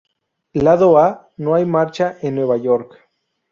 [0.53, 3.07] Lado A: ""No hay marcha en Nueva York"".